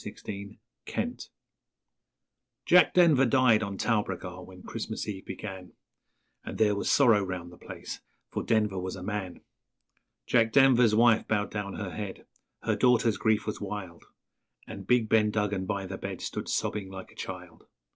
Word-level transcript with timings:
Ben 0.25 0.57
Duggan 0.87 1.17
Jack 2.65 2.95
Denver 2.95 3.23
died 3.27 3.61
on 3.61 3.77
Talbragar 3.77 4.43
when 4.43 4.63
Christmas 4.63 5.07
Eve 5.07 5.27
began, 5.27 5.73
And 6.43 6.57
there 6.57 6.75
was 6.75 6.89
sorrow 6.89 7.23
round 7.23 7.51
the 7.51 7.57
place, 7.57 8.01
for 8.31 8.41
Denver 8.41 8.79
was 8.79 8.95
a 8.95 9.03
man; 9.03 9.41
Jack 10.25 10.53
Denver's 10.53 10.95
wife 10.95 11.27
bowed 11.27 11.51
down 11.51 11.75
her 11.75 11.91
head 11.91 12.25
her 12.63 12.75
daughter's 12.75 13.17
grief 13.17 13.45
was 13.45 13.61
wild, 13.61 14.05
And 14.65 14.87
big 14.87 15.07
Ben 15.07 15.29
Duggan 15.29 15.67
by 15.67 15.85
the 15.85 15.99
bed 15.99 16.19
stood 16.21 16.49
sobbing 16.49 16.89
like 16.89 17.11
a 17.11 17.15
child. 17.15 17.67